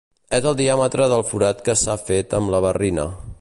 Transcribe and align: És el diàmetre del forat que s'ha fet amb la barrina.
És 0.37 0.45
el 0.51 0.55
diàmetre 0.61 1.07
del 1.11 1.25
forat 1.33 1.61
que 1.67 1.77
s'ha 1.83 1.99
fet 2.09 2.35
amb 2.39 2.55
la 2.57 2.63
barrina. 2.69 3.07